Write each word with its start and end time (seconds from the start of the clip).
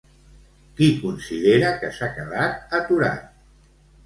Qui 0.79 0.87
considera 1.03 1.69
que 1.83 1.91
s'ha 1.99 2.09
quedat 2.17 2.75
aturat? 2.81 3.31